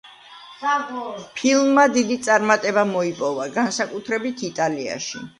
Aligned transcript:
ფილმმა 1.39 1.83
დიდი 1.97 2.17
წარმატება 2.27 2.85
მოიპოვა, 2.93 3.45
განსაკუთრებით 3.57 4.41
იტალიაში. 4.49 5.23